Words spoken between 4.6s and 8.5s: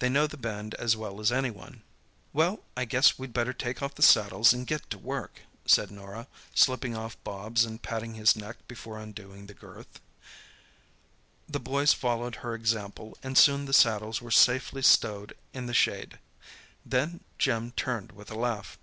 get to work," said Norah, slipping off Bobs and patting his